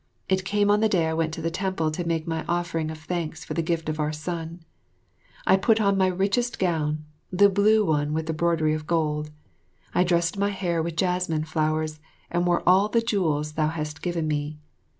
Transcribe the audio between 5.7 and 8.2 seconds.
on my richest gown, the blue one